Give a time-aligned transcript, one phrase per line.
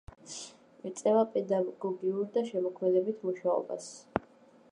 [0.89, 3.93] ეწევა პედაგოგიურ და შემოქმედებით მუშაობას.